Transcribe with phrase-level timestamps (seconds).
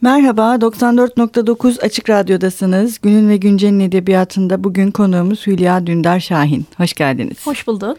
[0.00, 2.98] Merhaba, 94.9 Açık Radyo'dasınız.
[2.98, 6.66] Günün ve Güncel'in edebiyatında bugün konuğumuz Hülya Dündar Şahin.
[6.76, 7.46] Hoş geldiniz.
[7.46, 7.98] Hoş bulduk.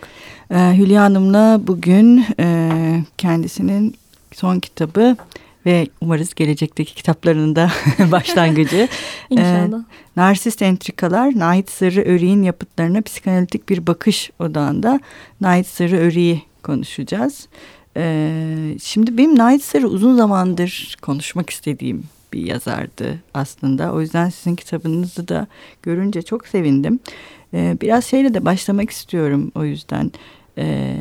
[0.51, 2.70] Ee, Hülya Hanım'la bugün e,
[3.17, 3.96] kendisinin
[4.33, 5.17] son kitabı
[5.65, 7.71] ve umarız gelecekteki kitaplarının da
[8.12, 8.88] başlangıcı.
[9.29, 9.79] İnşallah.
[9.79, 9.84] E,
[10.16, 15.00] Narsist Entrikalar, Nahit Sırrı Öri'nin yapıtlarına psikanalitik bir bakış odağında
[15.42, 17.48] Nahit Sırrı Öri'yi konuşacağız.
[18.00, 23.94] Ee, şimdi benim Nait Sarı uzun zamandır konuşmak istediğim bir yazardı aslında.
[23.94, 25.48] O yüzden sizin kitabınızı da
[25.84, 26.99] görünce çok sevindim.
[27.54, 30.12] Ee, biraz şeyle de başlamak istiyorum o yüzden.
[30.57, 30.95] Ee,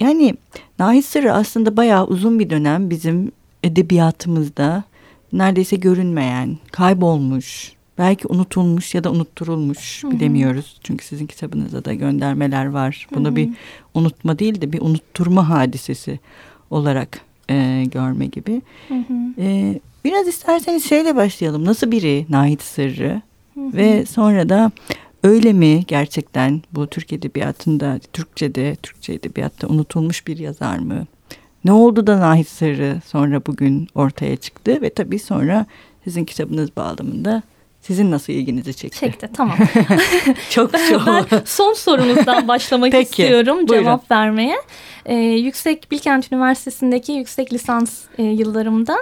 [0.00, 0.34] yani
[0.78, 3.32] Nahit Sarı aslında bayağı uzun bir dönem bizim
[3.64, 4.84] edebiyatımızda
[5.32, 10.10] neredeyse görünmeyen, kaybolmuş, belki unutulmuş ya da unutturulmuş Hı-hı.
[10.10, 10.80] bilemiyoruz.
[10.82, 13.06] Çünkü sizin kitabınızda da göndermeler var.
[13.14, 13.36] Bunu Hı-hı.
[13.36, 13.50] bir
[13.94, 16.20] unutma değil de bir unutturma hadisesi
[16.70, 17.20] olarak
[17.50, 18.62] e, görme gibi.
[19.38, 21.64] E, biraz isterseniz şeyle başlayalım.
[21.64, 23.22] Nasıl biri Nahit Sırrı?
[23.54, 23.76] Hı-hı.
[23.76, 24.72] Ve sonra da
[25.22, 31.06] öyle mi gerçekten bu Türk Edebiyatı'nda, Türkçe'de, Türkçe Edebiyatta unutulmuş bir yazar mı?
[31.64, 35.66] Ne oldu da Nahit Sırrı sonra bugün ortaya çıktı ve tabii sonra
[36.04, 37.42] sizin kitabınız bağlamında
[37.88, 38.98] sizin nasıl ilginizi çekti?
[39.00, 39.56] Çekti tamam.
[40.50, 41.06] çok çok.
[41.06, 43.84] ben son sorunuzdan başlamak Peki, istiyorum buyurun.
[43.84, 44.56] cevap vermeye.
[45.06, 48.96] Ee, Yüksek Bilkent Üniversitesi'ndeki yüksek lisans e, yıllarımda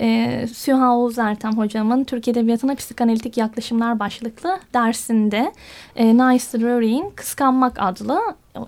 [0.00, 5.52] e, Süha Oğuz Ertem hocamın Türk Edebiyatı'na psikanalitik yaklaşımlar başlıklı dersinde
[5.96, 8.20] e, Nice Rory'in Kıskanmak adlı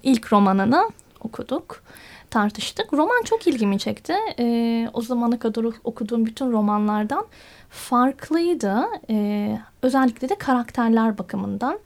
[0.02, 1.82] ilk romanını okuduk
[2.30, 2.92] tartıştık.
[2.92, 4.14] Roman çok ilgimi çekti.
[4.38, 7.26] E, o zamana kadar okuduğum bütün romanlardan
[7.70, 8.84] farklıydı.
[9.10, 11.78] E, özellikle de karakterler bakımından.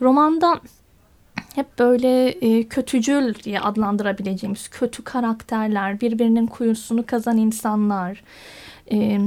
[0.00, 0.60] Romanda
[1.54, 8.22] hep böyle e, kötücül diye adlandırabileceğimiz kötü karakterler, birbirinin kuyusunu kazan insanlar,
[8.92, 9.20] e,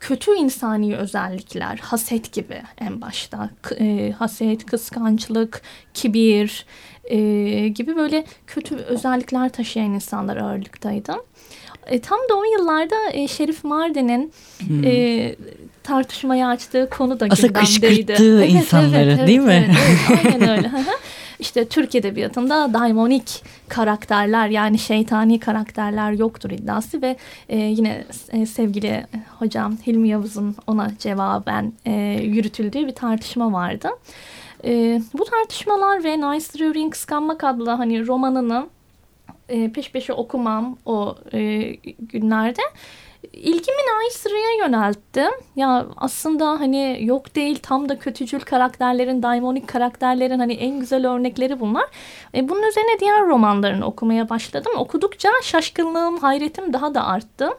[0.00, 3.50] kötü insani özellikler, haset gibi en başta,
[3.80, 5.62] e, haset, kıskançlık,
[5.94, 6.66] kibir
[7.10, 11.12] e, gibi böyle kötü özellikler taşıyan insanlar ağırlıktaydı.
[11.86, 14.84] E, tam da o yıllarda e, Şerif Mardin'in hmm.
[14.84, 15.34] e,
[15.82, 18.06] tartışmayı açtığı konu da Aslında gündemdeydi.
[18.06, 19.76] kışkırttığı evet, insanları evet, değil evet, mi?
[19.88, 20.70] Evet, evet, aynen öyle.
[21.38, 27.16] İşte Türk Edebiyatı'nda daimonik karakterler yani şeytani karakterler yoktur iddiası ve
[27.48, 29.06] e, yine e, sevgili
[29.38, 33.88] hocam Hilmi Yavuz'un ona cevaben e, yürütüldüğü bir tartışma vardı.
[34.64, 38.66] E, bu tartışmalar ve Nice Drury'in Kıskanmak adlı hani romanını
[39.48, 42.62] e, peş peşe okumam o e, günlerde
[43.32, 43.78] ilgimi
[44.12, 45.30] Sıra'ya yönelttim.
[45.56, 51.60] Ya aslında hani yok değil tam da kötücül karakterlerin, daimonik karakterlerin hani en güzel örnekleri
[51.60, 51.84] bunlar.
[52.34, 54.72] E, bunun üzerine diğer romanlarını okumaya başladım.
[54.76, 57.50] Okudukça şaşkınlığım, hayretim daha da arttı.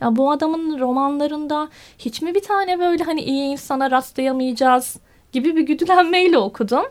[0.00, 4.96] Ya bu adamın romanlarında hiç mi bir tane böyle hani iyi insana rastlayamayacağız
[5.32, 6.84] gibi bir güdülenmeyle okudum.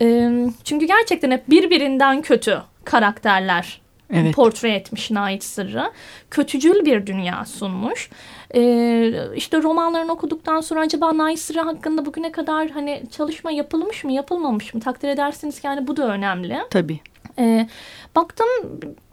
[0.00, 0.30] E,
[0.64, 3.80] çünkü gerçekten hep birbirinden kötü karakterler
[4.12, 4.34] evet.
[4.34, 5.92] portre etmiş Nait Sırrı.
[6.30, 8.10] Kötücül bir dünya sunmuş.
[8.54, 14.12] Ee, işte romanlarını okuduktan sonra acaba Nait Sırrı hakkında bugüne kadar hani çalışma yapılmış mı
[14.12, 16.58] yapılmamış mı takdir edersiniz ki yani bu da önemli.
[16.70, 17.00] Tabii.
[17.38, 17.68] Ee,
[18.16, 18.46] baktım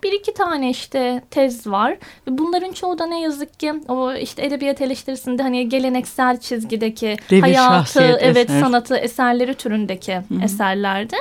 [0.03, 1.97] bir iki tane işte tez var.
[2.27, 8.17] Bunların çoğu da ne yazık ki o işte edebiyat eleştirisinde hani geleneksel çizgideki Devir hayatı,
[8.21, 8.61] evet eser.
[8.61, 10.43] sanatı eserleri türündeki Hı-hı.
[10.43, 11.15] eserlerde.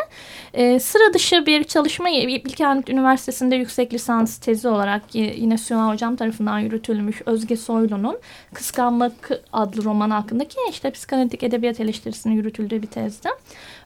[0.54, 6.58] Ee, sıra dışı bir çalışma Bilkent Üniversitesi'nde yüksek lisans tezi olarak yine Süha Hocam tarafından
[6.58, 8.18] yürütülmüş Özge Soylu'nun
[8.54, 13.28] Kıskanmak adlı roman hakkındaki işte psikanalitik edebiyat eleştirisinin yürütüldüğü bir tezdi.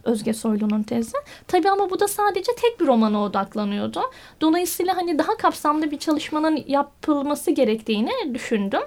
[0.03, 1.17] Özge Soylu'nun tezi.
[1.47, 4.01] Tabii ama bu da sadece tek bir romana odaklanıyordu.
[4.41, 8.81] Dolayısıyla hani daha kapsamlı bir çalışmanın yapılması gerektiğini düşündüm.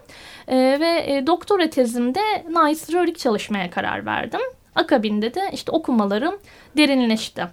[0.49, 4.41] E, ve doktora tezimde Nice Rörik çalışmaya karar verdim.
[4.75, 6.35] Akabinde de işte okumalarım
[6.77, 7.47] derinleşti.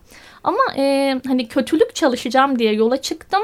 [0.44, 3.42] Ama e, hani kötülük çalışacağım diye yola çıktım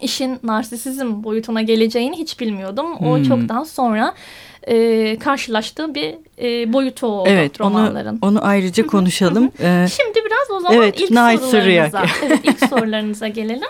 [0.00, 2.96] işin narsisizm boyutuna geleceğini hiç bilmiyordum.
[2.96, 3.22] O hmm.
[3.22, 4.14] çoktan sonra
[4.62, 8.18] e, karşılaştığı bir e, boyutu oldu evet, romanların.
[8.22, 9.52] Onu, onu ayrıca konuşalım.
[9.60, 13.68] Ee, Şimdi biraz o zaman evet, ilk sorularınıza, evet, ilk sorularınıza gelelim.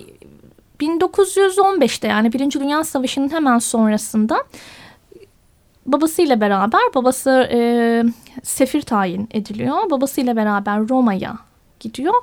[0.82, 4.44] 1915'te yani Birinci Dünya Savaşı'nın hemen sonrasında
[5.86, 8.04] babasıyla beraber babası e,
[8.44, 9.90] sefir tayin ediliyor.
[9.92, 11.38] Babasıyla beraber Roma'ya
[11.80, 12.14] gidiyor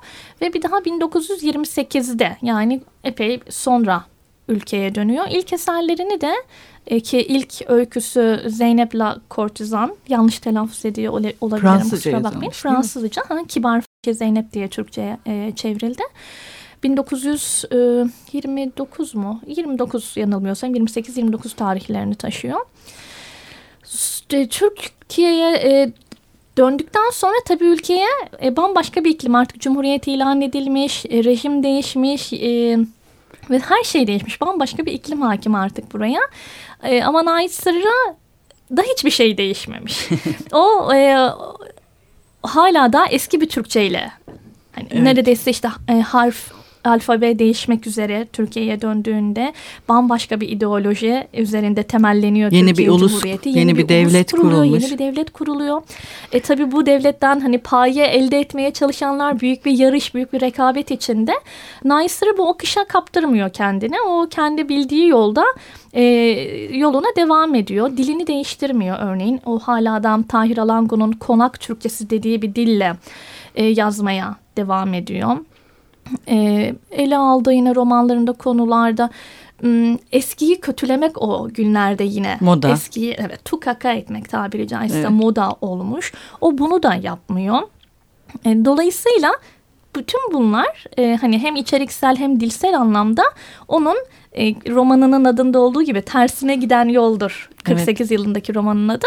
[0.40, 4.04] ve bir daha 1928'de yani epey sonra
[4.48, 5.24] ülkeye dönüyor.
[5.30, 6.34] İlk eserlerini de
[6.86, 12.52] e, ki ilk öyküsü Zeynep La Kortizan yanlış telaffuz ediyor olabilirim Fransızca kusura bakmayın.
[12.52, 16.02] Fransızca ha, kibar Zeynep diye Türkçe'ye e, çevrildi.
[16.82, 19.40] 1929 e, mu?
[19.46, 22.60] 29 yanılmıyorsam 28-29 tarihlerini taşıyor.
[24.28, 25.92] Türkiye'ye e,
[26.58, 28.06] döndükten sonra tabii ülkeye
[28.42, 32.78] e, bambaşka bir iklim artık cumhuriyet ilan edilmiş, e, rejim değişmiş e,
[33.50, 34.40] ve her şey değişmiş.
[34.40, 36.20] Bambaşka bir iklim hakim artık buraya.
[36.82, 38.16] E, ama Nait Sırr'a
[38.76, 40.08] da hiçbir şey değişmemiş.
[40.52, 41.30] o e,
[42.42, 44.12] hala da eski bir Türkçeyle
[44.72, 45.02] hani evet.
[45.02, 46.52] neredeyse işte e, harf
[46.84, 49.52] alfabe değişmek üzere Türkiye'ye döndüğünde
[49.88, 53.48] bambaşka bir ideoloji üzerinde temelleniyor yeni Türkiye bir ulus, Cumhuriyeti.
[53.48, 54.82] Yeni, yeni bir, bir devlet kurulmuş.
[54.82, 55.82] Yeni bir devlet kuruluyor.
[56.32, 60.90] E tabii bu devletten hani paye elde etmeye çalışanlar büyük bir yarış, büyük bir rekabet
[60.90, 61.32] içinde.
[61.84, 64.00] Naysır'ı bu akışa kaptırmıyor kendini.
[64.00, 65.44] O kendi bildiği yolda
[65.92, 66.02] e,
[66.72, 67.96] yoluna devam ediyor.
[67.96, 69.40] Dilini değiştirmiyor örneğin.
[69.46, 72.92] O hala adam Tahir Alango'nun konak Türkçesi dediği bir dille
[73.54, 75.36] e, yazmaya devam ediyor
[76.28, 79.10] e, ele aldığı yine romanlarında konularda
[80.12, 82.38] eskiyi kötülemek o günlerde yine.
[82.40, 82.70] Moda.
[82.70, 85.10] Eskiyi evet tukaka etmek tabiri caizse evet.
[85.10, 86.12] moda olmuş.
[86.40, 87.58] O bunu da yapmıyor.
[88.44, 89.32] E, dolayısıyla
[89.96, 93.22] bütün bunlar e, hani hem içeriksel hem dilsel anlamda
[93.68, 93.96] onun
[94.32, 97.50] e, romanının adında olduğu gibi tersine giden yoldur.
[97.64, 98.10] 48 evet.
[98.10, 99.06] yılındaki romanın adı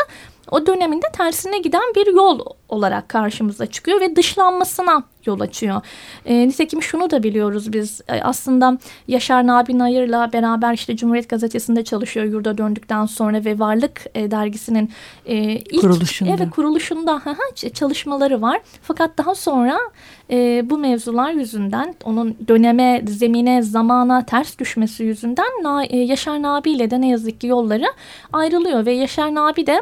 [0.51, 2.39] o döneminde tersine giden bir yol
[2.69, 5.81] olarak karşımıza çıkıyor ve dışlanmasına yol açıyor.
[6.25, 8.77] E, nitekim şunu da biliyoruz biz e, aslında
[9.07, 14.89] Yaşar Nabi Nayır'la beraber işte Cumhuriyet Gazetesi'nde çalışıyor yurda döndükten sonra ve Varlık e, dergisinin
[15.25, 17.21] e, ilk kuruluşunda, evet, kuruluşunda
[17.73, 18.61] çalışmaları var.
[18.81, 19.79] Fakat daha sonra
[20.31, 26.71] e, bu mevzular yüzünden onun döneme, zemine, zamana ters düşmesi yüzünden Na, e, Yaşar Nabi
[26.71, 27.85] ile de ne yazık ki yolları
[28.33, 29.81] ayrılıyor ve Yaşar Nabi de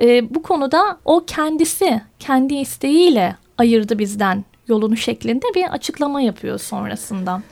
[0.00, 7.42] e, bu konuda o kendisi kendi isteğiyle ayırdı bizden yolunu şeklinde bir açıklama yapıyor sonrasında.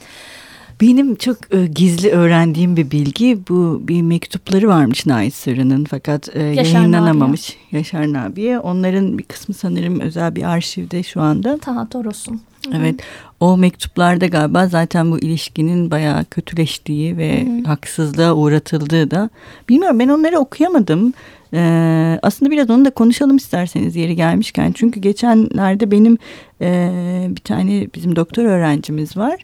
[0.80, 6.42] Benim çok e, gizli öğrendiğim bir bilgi bu bir mektupları varmış Nait Sırrı'nın fakat e,
[6.42, 7.80] yayınlanamamış Nabiye.
[7.80, 8.58] Yaşar Nabi'ye.
[8.58, 11.58] Onların bir kısmı sanırım özel bir arşivde şu anda.
[11.58, 12.40] Taha Toros'un.
[12.74, 13.00] Evet
[13.40, 17.64] o mektuplarda galiba zaten bu ilişkinin bayağı kötüleştiği ve Hı -hı.
[17.64, 19.30] haksızlığa uğratıldığı da
[19.68, 21.12] bilmiyorum ben onları okuyamadım.
[21.54, 24.72] Ee, aslında biraz onu da konuşalım isterseniz yeri gelmişken.
[24.72, 26.18] Çünkü geçenlerde benim
[26.60, 29.40] e, bir tane bizim doktor öğrencimiz var.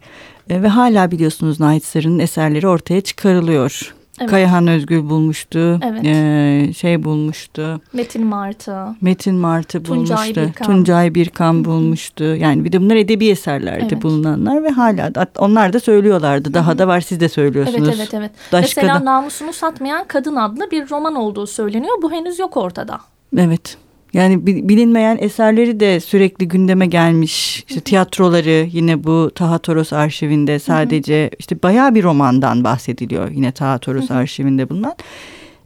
[0.51, 3.95] E, ve hala biliyorsunuz Nait Sarı'nın eserleri ortaya çıkarılıyor.
[4.21, 4.31] Evet.
[4.31, 5.81] Kayahan Özgül bulmuştu.
[5.83, 6.05] Evet.
[6.05, 7.81] Ee, şey bulmuştu.
[7.93, 8.87] Metin Martı.
[9.01, 10.41] Metin Martı Tuncay bulmuştu.
[10.41, 10.67] Birkan.
[10.67, 12.25] Tuncay Birkan bulmuştu.
[12.25, 14.03] Yani bir de bunlar edebi eserlerde evet.
[14.03, 16.55] bulunanlar ve hala onlar da söylüyorlardı.
[16.55, 16.79] Daha Hı -hı.
[16.79, 17.89] da var siz de söylüyorsunuz.
[17.89, 18.31] Evet evet evet.
[18.53, 19.05] Başka Mesela.
[19.05, 22.03] Namusunu Satmayan Kadın adlı bir roman olduğu söyleniyor.
[22.03, 23.01] Bu henüz yok ortada.
[23.37, 23.77] Evet.
[24.15, 27.65] Yani bilinmeyen eserleri de sürekli gündeme gelmiş.
[27.69, 33.79] İşte tiyatroları yine bu Taha Toros arşivinde sadece işte bayağı bir romandan bahsediliyor yine Taha
[33.79, 34.95] Toros arşivinde bulunan.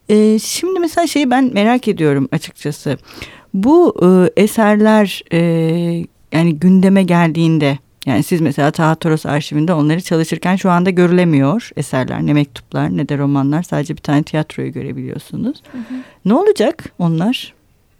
[0.08, 2.98] Ee, şimdi mesela şeyi ben merak ediyorum açıkçası.
[3.54, 5.38] Bu e, eserler e,
[6.32, 12.26] yani gündeme geldiğinde yani siz mesela Taha Toros arşivinde onları çalışırken şu anda görülemiyor eserler.
[12.26, 13.62] Ne mektuplar ne de romanlar.
[13.62, 15.62] Sadece bir tane tiyatroyu görebiliyorsunuz.
[15.72, 15.94] Hı hı.
[16.24, 17.57] Ne olacak onlar?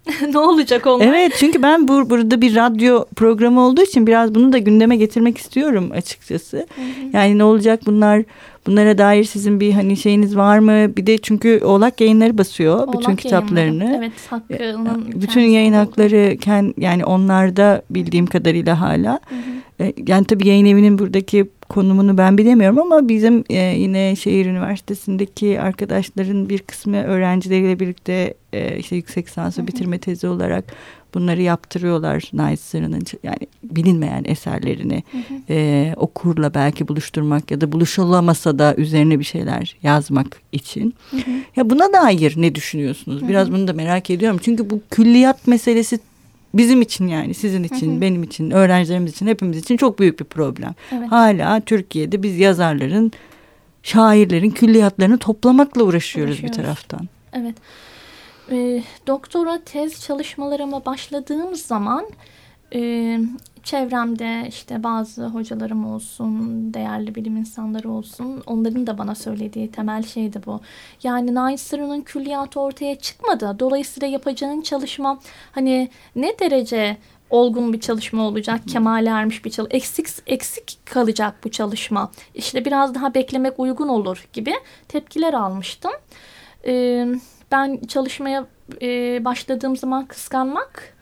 [0.32, 1.06] ne olacak onlar?
[1.06, 5.38] Evet çünkü ben bur burada bir radyo programı olduğu için biraz bunu da gündeme getirmek
[5.38, 6.56] istiyorum açıkçası.
[6.56, 6.86] Hı hı.
[7.12, 8.24] Yani ne olacak bunlar
[8.68, 10.96] bunlara dair sizin bir hani şeyiniz var mı?
[10.96, 13.84] Bir de çünkü Oğlak yayınları basıyor Oğlak bütün kitaplarını.
[13.84, 14.04] Yayınları.
[14.04, 15.12] Evet hakkının.
[15.14, 19.20] Bütün yayın hakları kend, yani onlarda bildiğim kadarıyla hala.
[19.28, 19.58] Hı hı.
[19.80, 25.60] E, yani tabii yayın evinin buradaki konumunu ben bilemiyorum ama bizim e, yine şehir üniversitesindeki
[25.60, 30.64] arkadaşların bir kısmı öğrencileriyle birlikte e, işte yüksek lisansı bitirme tezi olarak
[31.14, 35.34] bunları yaptırıyorlar Naitsar'ın yani bilinmeyen eserlerini hı hı.
[35.50, 40.94] E, okurla belki buluşturmak ya da buluşulamasa da üzerine bir şeyler yazmak için.
[41.10, 41.30] Hı hı.
[41.56, 43.28] Ya buna dair ne düşünüyorsunuz?
[43.28, 43.56] Biraz hı hı.
[43.56, 44.40] bunu da merak ediyorum.
[44.42, 45.98] Çünkü bu külliyat meselesi
[46.54, 48.00] bizim için yani sizin için, hı hı.
[48.00, 50.74] benim için, öğrencilerimiz için, hepimiz için çok büyük bir problem.
[50.92, 51.10] Evet.
[51.10, 53.12] Hala Türkiye'de biz yazarların
[53.82, 56.58] şairlerin külliyatlarını toplamakla uğraşıyoruz, uğraşıyoruz.
[56.58, 57.08] bir taraftan.
[57.32, 57.54] Evet.
[58.50, 62.06] E, doktora tez çalışmalarıma başladığım zaman
[62.74, 63.20] e,
[63.62, 70.32] çevremde işte bazı hocalarım olsun, değerli bilim insanları olsun onların da bana söylediği temel şey
[70.32, 70.60] de bu.
[71.02, 73.56] Yani Neisser'ın külliyatı ortaya çıkmadı.
[73.58, 75.20] Dolayısıyla yapacağın çalışma
[75.52, 76.96] hani ne derece
[77.30, 82.10] olgun bir çalışma olacak, kemale ermiş bir çalışma, eksik, eksik kalacak bu çalışma.
[82.34, 84.54] İşte biraz daha beklemek uygun olur gibi
[84.88, 85.92] tepkiler almıştım.
[86.66, 87.06] Ee,
[87.52, 88.46] ben çalışmaya
[88.82, 90.94] e, başladığım zaman kıskanmak,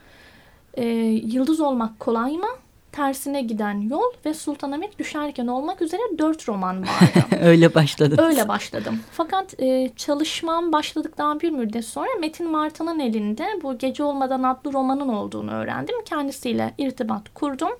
[0.75, 0.85] e,
[1.25, 2.49] yıldız olmak kolay mı?
[2.93, 7.27] Tersine giden yol ve Sultanahmet düşerken olmak üzere dört roman vardı.
[7.43, 8.19] Öyle başladım.
[8.21, 9.01] Öyle başladım.
[9.13, 15.09] Fakat e, çalışmam başladıktan bir müddet sonra Metin Martı'nın elinde bu Gece Olmadan adlı romanın
[15.09, 15.97] olduğunu öğrendim.
[16.05, 17.71] Kendisiyle irtibat kurdum.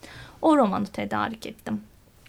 [0.43, 1.81] O romanı tedarik ettim.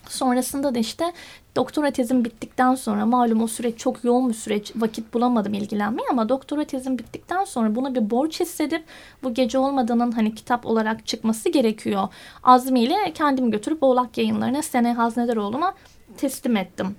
[0.10, 1.14] Sonrasında da işte
[1.56, 6.30] doktora tezim bittikten sonra malum o süreç çok yoğun bir süreç vakit bulamadım ilgilenmeye ama
[6.30, 8.84] doktora tezim bittikten sonra buna bir borç hissedip
[9.24, 12.08] bu gece olmadanın hani kitap olarak çıkması gerekiyor.
[12.44, 15.74] Azmiyle kendim götürüp Oğlak yayınlarına Sene Haznedaroğlu'na
[16.18, 16.96] teslim ettim.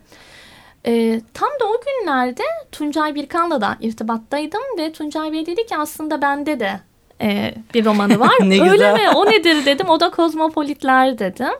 [0.87, 6.23] E, tam da o günlerde Tuncay Birkan'la da irtibattaydım ve Tuncay Bey dedi ki aslında
[6.23, 6.81] bende de
[7.23, 8.33] e, bir romanı var.
[8.43, 9.11] ne Öyle mi?
[9.15, 9.89] O nedir dedim.
[9.89, 11.55] O da Kozmopolitler dedim.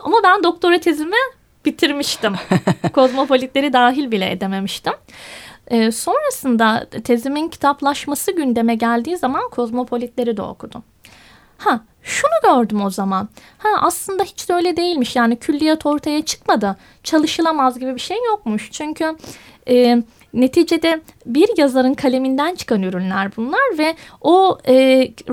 [0.00, 1.16] Ama ben doktora tezimi
[1.64, 2.34] bitirmiştim.
[2.92, 4.92] Kozmopolitleri dahil bile edememiştim.
[5.66, 10.82] Ee, sonrasında tezimin kitaplaşması gündeme geldiği zaman kozmopolitleri de okudum.
[11.58, 13.28] Ha şunu gördüm o zaman.
[13.58, 15.16] Ha aslında hiç de öyle değilmiş.
[15.16, 16.76] Yani külliyat ortaya çıkmadı.
[17.04, 18.68] Çalışılamaz gibi bir şey yokmuş.
[18.72, 19.16] Çünkü
[19.68, 20.02] e,
[20.34, 24.74] neticede bir yazarın kaleminden çıkan ürünler bunlar ve o e,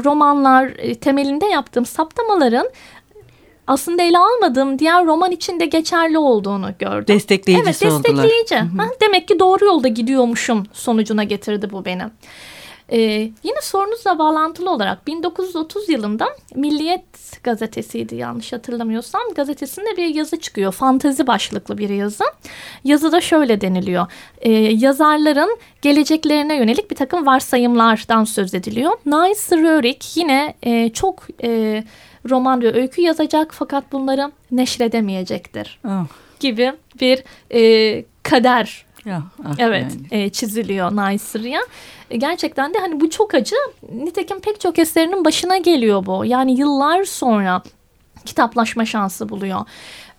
[0.06, 2.70] romanlar e, temelinde yaptığım saptamaların
[3.68, 7.16] aslında ele almadığım diğer roman için de geçerli olduğunu gördüm.
[7.16, 8.56] Destekleyicisi evet, destekleyici.
[8.56, 12.04] Ha, demek ki doğru yolda gidiyormuşum sonucuna getirdi bu beni.
[12.92, 13.00] Ee,
[13.44, 20.72] yine sorunuzla bağlantılı olarak 1930 yılında Milliyet gazetesiydi yanlış hatırlamıyorsam gazetesinde bir yazı çıkıyor.
[20.72, 22.24] Fantezi başlıklı bir yazı.
[22.84, 24.08] Yazıda şöyle deniliyor.
[24.42, 28.92] Ee, yazarların geleceklerine yönelik bir takım varsayımlardan söz ediliyor.
[29.06, 31.28] Nice Röhrig yine e, çok...
[31.44, 31.84] E,
[32.30, 36.06] roman ve öykü yazacak fakat bunları neşredemeyecektir oh.
[36.40, 38.86] gibi bir e, kader
[39.46, 40.24] ah evet yani.
[40.24, 41.62] e, çiziliyor Naysır'ya.
[42.10, 43.56] E, gerçekten de hani bu çok acı.
[43.94, 46.26] Nitekim pek çok eserinin başına geliyor bu.
[46.26, 47.64] Yani yıllar sonra
[48.26, 49.66] kitaplaşma şansı buluyor.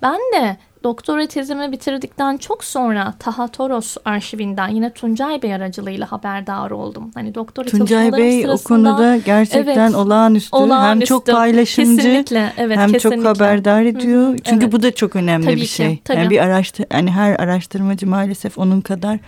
[0.03, 6.71] Ben de doktora tezimi bitirdikten çok sonra Taha Toros arşivinden yine Tuncay Bey aracılığıyla haberdar
[6.71, 7.11] oldum.
[7.15, 10.57] Hani doktora Tuncay Bey o konuda gerçekten evet, olağanüstü.
[10.57, 11.15] olağanüstü.
[11.15, 13.23] Hem çok paylaşımcı kesinlikle, evet, hem kesinlikle.
[13.23, 14.33] çok haberdar ediyor.
[14.33, 14.73] Hı, Çünkü evet.
[14.73, 15.97] bu da çok önemli tabii bir şey.
[15.97, 16.19] Ki, tabii.
[16.19, 19.19] Yani bir araştır yani her araştırmacı maalesef onun kadar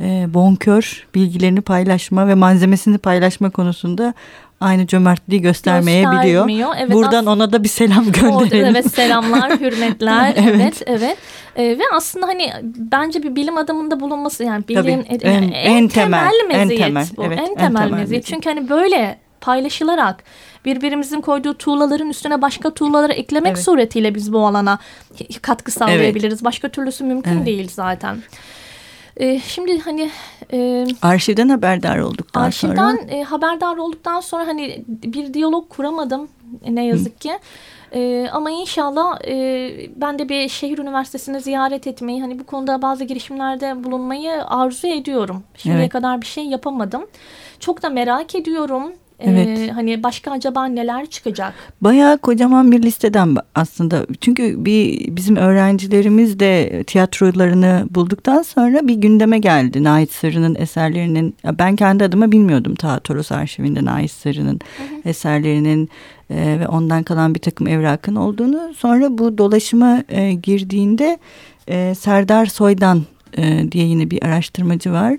[0.00, 4.14] e, bonkör bilgilerini paylaşma ve malzemesini paylaşma konusunda
[4.60, 6.74] aynı cömertliği göstermeyebiliyor.
[6.78, 8.66] Evet, Buradan ona da bir selam gönderelim.
[8.66, 10.34] Evet selamlar, hürmetler.
[10.36, 10.84] evet evet.
[10.86, 11.18] evet.
[11.56, 15.88] Ee, ve aslında hani bence bir bilim adamında bulunması yani bilim Tabii, en, en, en
[15.88, 17.24] temel, temel meziyet en temel, bu.
[17.24, 18.00] Evet, en, temel, en temel meziyet.
[18.00, 18.26] meziyet.
[18.26, 20.24] Çünkü hani böyle paylaşılarak
[20.64, 23.64] birbirimizin koyduğu tuğlaların üstüne başka tuğlaları eklemek evet.
[23.64, 24.78] suretiyle biz bu alana
[25.42, 26.34] katkı sağlayabiliriz.
[26.34, 26.44] Evet.
[26.44, 27.46] Başka türlüsü mümkün evet.
[27.46, 28.16] değil zaten.
[29.16, 30.10] E, şimdi hani
[30.52, 36.28] e, arşivden haberdar olduktan arşivden, sonra arşivden e, haberdar olduktan sonra hani bir diyalog kuramadım
[36.68, 37.38] ne yazık ki.
[37.94, 43.04] E, ama inşallah e, ben de bir şehir üniversitesini ziyaret etmeyi hani bu konuda bazı
[43.04, 45.42] girişimlerde bulunmayı arzu ediyorum.
[45.56, 45.92] Şimdiye evet.
[45.92, 47.06] kadar bir şey yapamadım.
[47.60, 48.92] Çok da merak ediyorum.
[49.20, 49.58] Evet.
[49.58, 51.54] Ee, hani başka acaba neler çıkacak?
[51.80, 54.06] Bayağı kocaman bir listeden aslında.
[54.20, 59.84] Çünkü bir bizim öğrencilerimiz de tiyatrolarını bulduktan sonra bir gündeme geldi.
[59.84, 61.36] Nait Sarı'nın eserlerinin.
[61.58, 64.60] Ben kendi adıma bilmiyordum ta Toros arşivinde Nait Sarı'nın
[65.04, 65.90] eserlerinin
[66.30, 68.74] e, ve ondan kalan bir takım evrakın olduğunu.
[68.74, 71.18] Sonra bu dolaşıma e, girdiğinde
[71.68, 73.02] e, Serdar Soydan
[73.36, 75.16] e, diye yine bir araştırmacı var.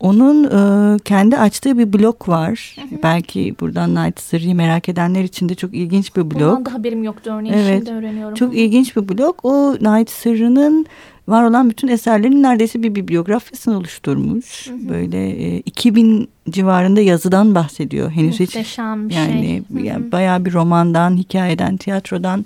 [0.00, 2.76] Onun e, kendi açtığı bir blog var.
[2.76, 3.02] Hı hı.
[3.02, 6.40] Belki buradan Night Sırrı'yı merak edenler için de çok ilginç bir blog.
[6.40, 7.84] Bundan da haberim yoktu örneğin evet.
[7.84, 8.34] şimdi öğreniyorum.
[8.34, 9.38] Çok ilginç bir blog.
[9.42, 10.86] O Night Sırrı'nın
[11.28, 14.68] var olan bütün eserlerin neredeyse bir bibliografyasını oluşturmuş.
[14.68, 14.88] Hı hı.
[14.88, 18.10] Böyle e, 2000 civarında yazıdan bahsediyor.
[18.10, 19.58] Henüz Muhteşem hiç bir yani, şey.
[19.58, 19.86] Hı hı.
[19.86, 22.44] yani bayağı bir romandan, hikayeden, tiyatrodan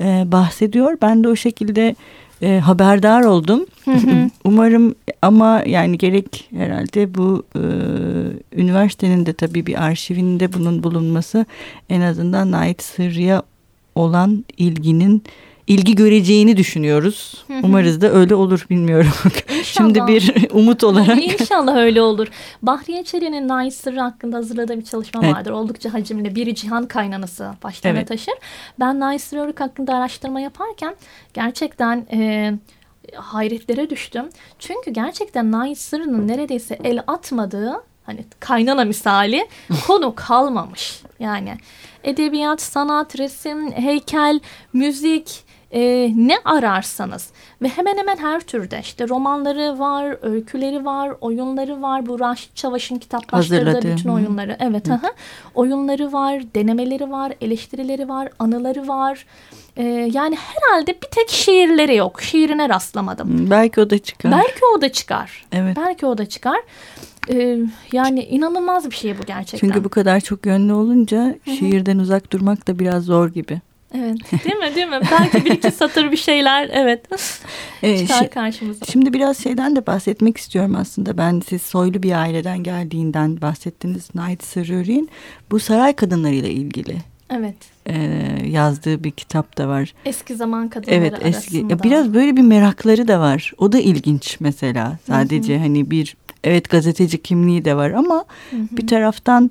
[0.00, 0.98] e, bahsediyor.
[1.02, 1.96] Ben de o şekilde
[2.42, 3.66] e, haberdar oldum.
[3.84, 4.30] Hı hı.
[4.44, 7.62] Umarım ama yani gerek herhalde bu e,
[8.60, 11.46] üniversitenin de tabii bir arşivinde bunun bulunması
[11.88, 13.42] en azından Night Sırrı'ya
[13.94, 15.22] olan ilginin
[15.70, 17.44] ilgi göreceğini düşünüyoruz.
[17.62, 19.12] Umarız da öyle olur bilmiyorum.
[19.64, 21.22] Şimdi bir umut olarak.
[21.22, 22.28] İnşallah öyle olur.
[22.62, 25.34] Bahriye Çelik'in Nais Sırrı hakkında hazırladığı bir çalışma evet.
[25.34, 25.50] vardır.
[25.50, 28.08] Oldukça hacimli bir cihan kaynanası başlarına evet.
[28.08, 28.34] taşır.
[28.80, 30.94] Ben Nais Sırrı hakkında araştırma yaparken
[31.34, 32.06] gerçekten...
[32.12, 32.52] E,
[33.14, 34.24] hayretlere düştüm.
[34.58, 39.48] Çünkü gerçekten Nait Sırrı'nın neredeyse el atmadığı hani kaynana misali
[39.86, 41.02] konu kalmamış.
[41.18, 41.58] Yani
[42.04, 44.40] edebiyat, sanat, resim, heykel,
[44.72, 47.28] müzik e, ne ararsanız
[47.62, 52.06] ve hemen hemen her türde işte romanları var, öyküleri var, oyunları var.
[52.06, 53.96] Bu Raşit Çavuş'un kitaplaştırdığı Hazırladı.
[53.96, 54.56] bütün oyunları.
[54.60, 54.92] Evet, Hı.
[54.92, 55.10] Aha.
[55.54, 59.26] oyunları var, denemeleri var, eleştirileri var, anıları var.
[59.76, 62.22] Ee, yani herhalde bir tek şiirleri yok.
[62.22, 63.50] Şiirine rastlamadım.
[63.50, 64.32] Belki o da çıkar.
[64.32, 65.44] Belki o da çıkar.
[65.52, 65.76] Evet.
[65.76, 66.60] Belki o da çıkar.
[67.28, 67.58] Ee,
[67.92, 69.58] yani inanılmaz bir şey bu gerçekten.
[69.68, 71.54] Çünkü bu kadar çok yönlü olunca Hı-hı.
[71.54, 73.60] şiirden uzak durmak da biraz zor gibi.
[73.94, 75.00] Evet değil mi değil mi?
[75.10, 77.00] Belki bir iki satır bir şeyler evet
[77.82, 78.86] ee, çıkar karşımıza.
[78.86, 81.18] Şimdi biraz şeyden de bahsetmek istiyorum aslında.
[81.18, 84.14] Ben siz soylu bir aileden geldiğinden bahsettiniz.
[84.14, 85.08] Night Sırrı'nın
[85.50, 86.96] bu saray kadınlarıyla ilgili.
[87.30, 87.56] Evet.
[87.86, 87.94] E,
[88.46, 89.94] yazdığı bir kitap da var.
[90.04, 91.72] Eski zaman kadınları evet, eski, arasında.
[91.72, 93.52] Ya biraz böyle bir merakları da var.
[93.58, 94.98] O da ilginç mesela.
[95.06, 95.62] Sadece Hı-hı.
[95.62, 98.60] hani bir evet gazeteci kimliği de var ama Hı-hı.
[98.72, 99.50] bir taraftan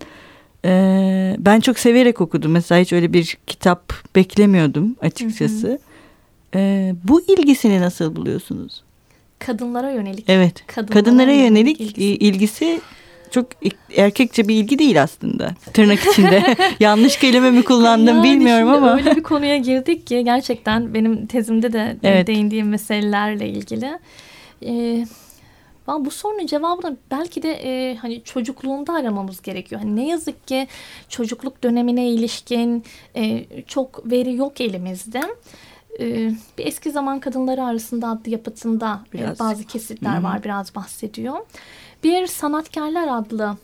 [0.66, 2.52] e, ben çok severek okudum.
[2.52, 5.80] Mesela hiç öyle bir kitap beklemiyordum açıkçası.
[6.56, 8.84] E, bu ilgisini nasıl buluyorsunuz?
[9.40, 10.26] Kadınlara yönelik.
[10.28, 10.68] Evet.
[10.68, 12.02] Kadınlara, kadınlara yönelik, ilgisi.
[12.02, 12.82] ilgisi
[13.32, 13.48] çok
[13.96, 15.52] erkekçe bir ilgi değil aslında.
[15.74, 16.56] Tırnak içinde.
[16.80, 18.98] Yanlış kelime mi kullandım yani bilmiyorum ama.
[18.98, 22.28] Öyle bir konuya girdik ki gerçekten benim tezimde de evet.
[22.28, 24.00] değindiğim meselelerle ilgili.
[24.66, 25.06] Ee,
[26.06, 29.82] bu sorunun cevabını belki de e, hani çocukluğunda aramamız gerekiyor.
[29.82, 30.68] Hani ne yazık ki
[31.10, 32.84] çocukluk dönemine ilişkin
[33.16, 35.22] e, çok veri yok elimizde.
[36.00, 39.40] E, bir eski zaman kadınları arasında adlı yapıtında e, biraz.
[39.40, 40.24] bazı kesitler Hı-hı.
[40.24, 41.38] var biraz bahsediyor.
[42.04, 43.58] Bir sanatkarlar adlı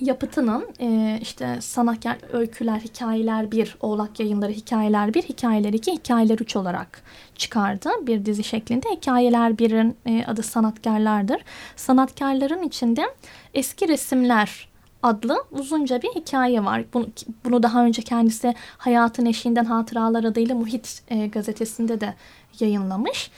[0.00, 6.56] yapıtının e, işte sanatkar öyküler, hikayeler bir, Oğlak yayınları hikayeler bir, hikayeler iki, hikayeler üç
[6.56, 7.02] olarak
[7.36, 7.90] çıkardı.
[8.02, 8.88] Bir dizi şeklinde.
[8.90, 11.42] Hikayeler birin e, adı sanatkarlardır.
[11.76, 13.02] Sanatkarların içinde
[13.54, 14.68] eski resimler
[15.02, 16.84] adlı uzunca bir hikaye var.
[16.94, 17.06] Bunu,
[17.44, 22.14] bunu daha önce kendisi Hayatın Eşiğinden Hatıralar adıyla Muhit e, gazetesinde de
[22.60, 23.30] yayınlamış.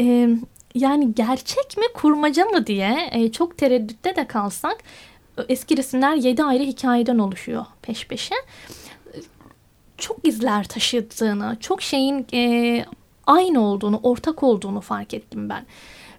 [0.00, 0.28] E,
[0.74, 4.76] yani gerçek mi kurmaca mı diye e, çok tereddütte de kalsak
[5.48, 8.34] eski resimler yedi ayrı hikayeden oluşuyor peş peşe.
[9.98, 12.84] Çok izler taşıdığını, çok şeyin e,
[13.26, 15.66] aynı olduğunu, ortak olduğunu fark ettim ben.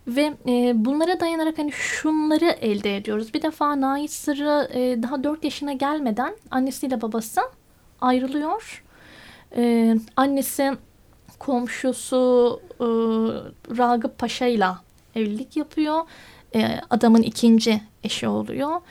[0.07, 3.33] Ve e, bunlara dayanarak hani şunları elde ediyoruz.
[3.33, 7.41] Bir defa Nait Sırrı e, daha dört yaşına gelmeden annesiyle babası
[8.01, 8.83] ayrılıyor.
[9.55, 10.77] E, annesi
[11.39, 12.85] komşusu e,
[13.77, 14.67] Ragıp Paşa ile
[15.15, 16.01] evlilik yapıyor.
[16.55, 18.81] E, adamın ikinci eşi oluyor.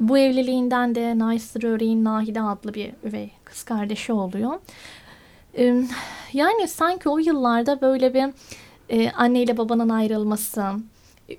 [0.00, 4.52] Bu evliliğinden de Nice Röre'in Nahide adlı bir üvey kız kardeşi oluyor.
[6.32, 8.24] Yani sanki o yıllarda böyle bir
[8.88, 10.62] e, anneyle babanın ayrılması,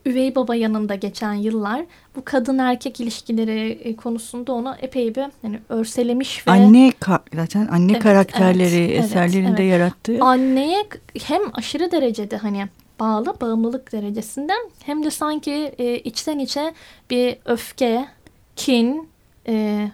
[0.05, 5.59] üvey baba yanında geçen yıllar bu kadın erkek ilişkileri e, konusunda onu epey bir hani
[5.69, 6.93] örselemiş ve anne
[7.35, 9.71] zaten anne evet, karakterleri evet, eserlerinde evet, evet.
[9.71, 10.83] yarattığı anneye
[11.23, 12.67] hem aşırı derecede hani
[12.99, 16.73] bağlı bağımlılık derecesinden hem de sanki e, içten içe
[17.09, 18.07] bir öfke,
[18.55, 19.09] kin
[19.47, 19.87] e,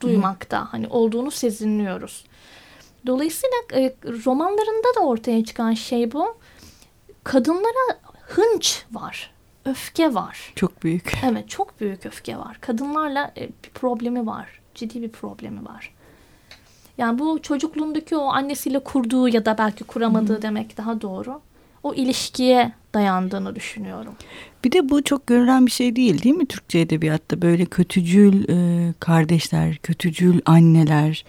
[0.00, 0.64] duymakta Hı.
[0.64, 2.24] hani olduğunu sezinliyoruz.
[3.06, 6.36] Dolayısıyla e, romanlarında da ortaya çıkan şey bu.
[7.24, 9.30] Kadınlara hınç var,
[9.64, 10.52] öfke var.
[10.56, 11.12] Çok büyük.
[11.24, 12.58] Evet, çok büyük öfke var.
[12.60, 15.94] Kadınlarla e, bir problemi var, ciddi bir problemi var.
[16.98, 20.42] Yani bu çocukluğundaki o annesiyle kurduğu ya da belki kuramadığı Hı.
[20.42, 21.40] demek daha doğru
[21.82, 24.14] o ilişkiye dayandığını düşünüyorum.
[24.64, 27.42] Bir de bu çok görülen bir şey değil değil mi Türkçe edebiyatta?
[27.42, 31.24] Böyle kötücül e, kardeşler, kötücül anneler,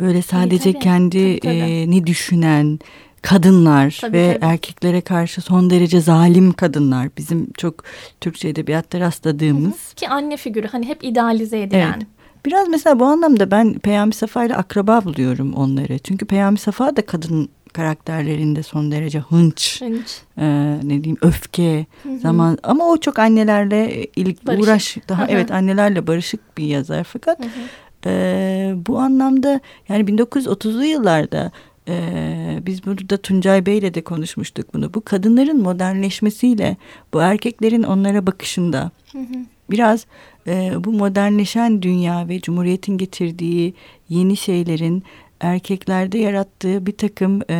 [0.00, 1.54] böyle sadece tabii, tabii, kendi tabii, tabii.
[1.54, 2.78] E, ne düşünen
[3.22, 4.52] kadınlar tabii, ve tabii.
[4.52, 7.08] erkeklere karşı son derece zalim kadınlar.
[7.16, 7.84] Bizim çok
[8.20, 9.86] Türkçe edebiyatta rastladığımız.
[9.86, 9.94] Hı hı.
[9.94, 11.94] Ki anne figürü hani hep idealize edilen.
[11.96, 12.06] Evet.
[12.46, 15.98] Biraz mesela bu anlamda ben Peyami Safa ile akraba buluyorum onları.
[15.98, 20.20] Çünkü Peyami Safa da kadın karakterlerinde son derece hınç, hınç.
[20.38, 20.46] E,
[20.82, 22.18] ne diyeyim öfke hı hı.
[22.18, 24.64] zaman ama o çok annelerle ilk barışık.
[24.64, 25.30] uğraş daha hı hı.
[25.30, 27.60] evet annelerle barışık bir yazar fakat hı hı.
[28.06, 31.52] E, bu anlamda yani 1930'lu yıllarda
[31.88, 34.94] ee, biz burada Tuncay Bey'le de konuşmuştuk bunu.
[34.94, 36.76] Bu kadınların modernleşmesiyle
[37.14, 39.44] bu erkeklerin onlara bakışında hı hı.
[39.70, 40.06] biraz
[40.46, 43.74] e, bu modernleşen dünya ve Cumhuriyet'in getirdiği
[44.08, 45.02] yeni şeylerin
[45.40, 47.56] erkeklerde yarattığı bir takım e,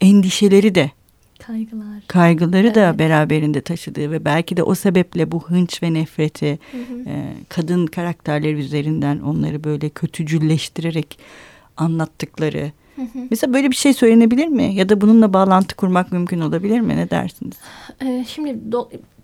[0.00, 0.90] endişeleri de
[1.38, 2.76] kaygılar kaygıları evet.
[2.76, 7.10] da beraberinde taşıdığı ve belki de o sebeple bu hınç ve nefreti hı hı.
[7.10, 11.18] E, kadın karakterleri üzerinden onları böyle kötücülleştirerek
[11.76, 12.72] anlattıkları.
[12.96, 13.18] Hı hı.
[13.30, 14.74] Mesela böyle bir şey söylenebilir mi?
[14.74, 16.96] Ya da bununla bağlantı kurmak mümkün olabilir mi?
[16.96, 17.54] Ne dersiniz?
[18.02, 18.72] Ee, şimdi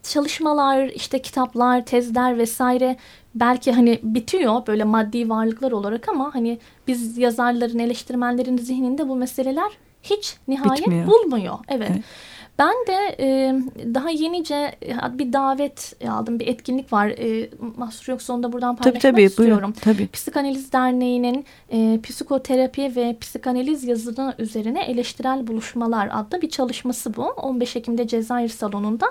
[0.03, 2.97] çalışmalar, işte kitaplar, tezler vesaire
[3.35, 9.73] belki hani bitiyor böyle maddi varlıklar olarak ama hani biz yazarların, eleştirmenlerin zihninde bu meseleler
[10.03, 11.07] hiç nihayet Bitmiyor.
[11.07, 11.59] bulmuyor.
[11.69, 11.91] Evet.
[11.93, 12.05] evet.
[12.63, 13.55] Ben de e,
[13.95, 16.41] daha yenice e, bir davet aldım.
[16.41, 17.09] Bir etkinlik var.
[17.09, 19.57] E, mahsur yoksa onu da buradan paylaşmak tabii, tabii, istiyorum.
[19.57, 20.09] Buyurun, tabii.
[20.09, 27.25] Psikanaliz Derneği'nin e, psikoterapi ve psikanaliz yazılı üzerine eleştirel buluşmalar adlı bir çalışması bu.
[27.25, 29.07] 15 Ekim'de Cezayir Salonu'nda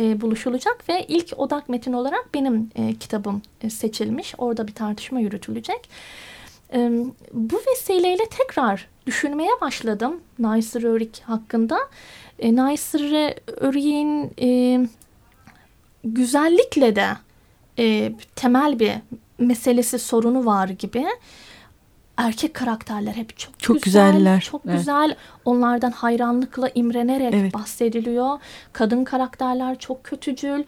[0.00, 4.34] e, buluşulacak ve ilk odak metin olarak benim e, kitabım e, seçilmiş.
[4.38, 5.88] Orada bir tartışma yürütülecek.
[6.74, 6.90] E,
[7.32, 11.78] bu vesileyle tekrar düşünmeye başladım Naysır Örik hakkında.
[12.42, 14.80] E, Naysır Örik'in e,
[16.04, 17.08] güzellikle de
[17.78, 18.92] e, temel bir
[19.38, 21.04] meselesi sorunu var gibi.
[22.16, 24.40] Erkek karakterler hep çok, çok güzel, güzeller.
[24.40, 24.78] Çok evet.
[24.78, 25.16] güzel.
[25.44, 27.54] Onlardan hayranlıkla imrenerek evet.
[27.54, 28.38] bahsediliyor.
[28.72, 30.64] Kadın karakterler çok kötücül.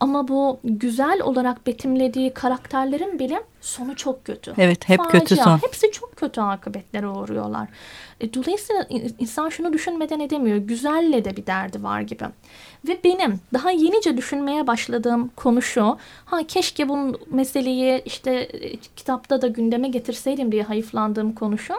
[0.00, 4.54] Ama bu güzel olarak betimlediği karakterlerin bile sonu çok kötü.
[4.58, 5.20] Evet hep Facia.
[5.20, 5.58] kötü son.
[5.58, 7.68] Hepsi çok kötü akıbetlere uğruyorlar.
[8.20, 8.86] E, dolayısıyla
[9.18, 10.56] insan şunu düşünmeden edemiyor.
[10.56, 12.24] Güzelle de bir derdi var gibi.
[12.88, 15.98] Ve benim daha yenice düşünmeye başladığım konu şu.
[16.24, 21.74] Ha keşke bu meseleyi işte e, kitapta da gündeme getirseydim diye hayıflandığım konu şu.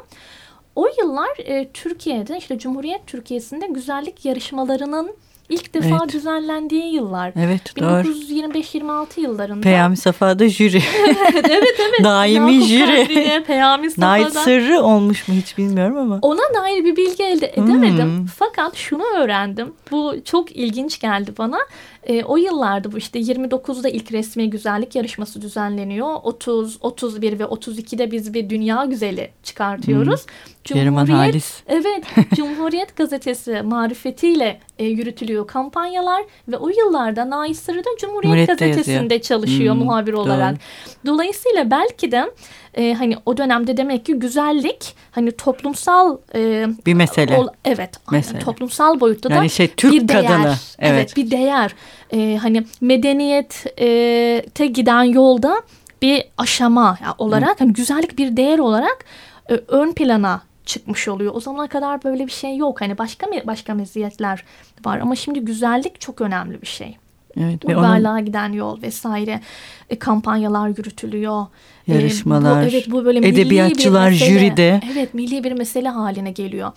[0.75, 5.15] O yıllar e, Türkiye'de işte Cumhuriyet Türkiye'sinde güzellik yarışmalarının
[5.49, 6.13] ilk defa evet.
[6.13, 7.33] düzenlendiği yıllar.
[7.35, 9.61] Evet 1925-26 yıllarında.
[9.61, 10.81] Peyami Safa'da jüri.
[11.07, 11.99] evet evet evet.
[12.03, 13.43] Daimi Yakup jüri.
[13.43, 14.17] Peyami Safa'da.
[14.17, 16.19] Night sırrı olmuş mu hiç bilmiyorum ama.
[16.21, 18.17] Ona dair bir bilgi elde edemedim.
[18.17, 18.25] Hmm.
[18.25, 19.73] Fakat şunu öğrendim.
[19.91, 21.59] Bu çok ilginç geldi bana.
[22.05, 26.15] E, o yıllarda bu işte 29'da ilk resmi güzellik yarışması düzenleniyor.
[26.23, 30.25] 30, 31 ve 32'de biz bir dünya güzeli çıkartıyoruz.
[30.25, 30.53] Hmm.
[30.63, 31.63] Cumhuriyet, Halis.
[31.67, 39.13] Evet, Cumhuriyet gazetesi marifetiyle e, yürütülüyor kampanyalar ve o yıllarda Sırrı da Cumhuriyet Cumhuriyet'te gazetesinde
[39.13, 39.21] yazıyor.
[39.21, 40.51] çalışıyor hmm, muhabir olarak.
[40.51, 40.59] Doğru.
[41.05, 42.31] Dolayısıyla belki de
[42.75, 47.37] e, hani o dönemde demek ki güzellik hani toplumsal e, bir mesele.
[47.37, 48.39] Ol, evet, mesele.
[48.39, 50.27] toplumsal boyutta yani da şey, Türk bir değer.
[50.27, 50.57] Kadını, evet.
[50.79, 51.75] evet, bir değer.
[52.13, 55.61] E, hani medeniyete giden yolda
[56.01, 59.05] bir aşama olarak hani güzellik bir değer olarak
[59.49, 61.33] e, ön plana çıkmış oluyor.
[61.35, 62.81] O zamana kadar böyle bir şey yok.
[62.81, 64.43] Hani başka başka meziyetler
[64.85, 66.97] var ama şimdi güzellik çok önemli bir şey.
[67.41, 68.25] Evet, ve onun...
[68.25, 69.41] giden yol vesaire
[69.89, 71.45] e, kampanyalar yürütülüyor.
[71.87, 72.61] Yarışmalar.
[72.61, 74.81] E, bu, evet bu böyle edebiyatçılar mesele, jüride.
[74.93, 76.71] Evet milli bir mesele haline geliyor.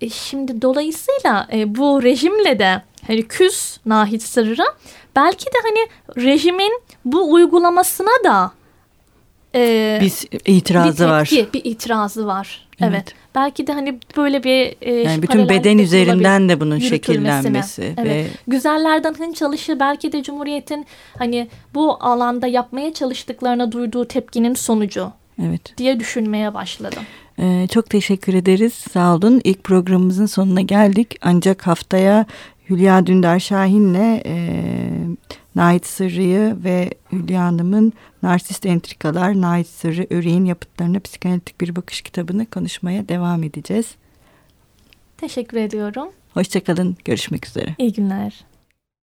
[0.00, 4.64] E, şimdi dolayısıyla e, bu rejimle de hani küs Nahit Sırrı
[5.16, 5.88] belki de hani
[6.24, 8.52] rejimin bu uygulamasına da
[9.54, 11.52] e, bir itirazı bir tepki, var.
[11.54, 12.68] Bir itirazı var.
[12.80, 12.92] Evet.
[12.92, 13.14] evet.
[13.34, 18.10] Belki de hani böyle bir e, yani bütün beden üzerinden de bunun şekillenmesi evet.
[18.10, 20.86] ve güzellerden hın çalışı belki de Cumhuriyet'in
[21.18, 25.12] hani bu alanda yapmaya çalıştıklarına duyduğu tepkinin sonucu.
[25.42, 25.78] Evet.
[25.78, 27.02] diye düşünmeye başladım.
[27.38, 28.74] Ee, çok teşekkür ederiz.
[28.74, 29.40] Sağ olun.
[29.44, 31.16] İlk programımızın sonuna geldik.
[31.22, 32.26] Ancak haftaya
[32.70, 34.60] Hülya Dündar Şahin'le e,
[35.58, 37.92] Nait Sırrı'yı ve Hülya Hanım'ın
[38.22, 43.94] Narsist Entrikalar, Nait Sırrı, Öreğin yapıtlarına psikanalitik bir bakış kitabını konuşmaya devam edeceğiz.
[45.16, 46.08] Teşekkür ediyorum.
[46.34, 46.96] Hoşçakalın.
[47.04, 47.74] Görüşmek üzere.
[47.78, 48.44] İyi günler.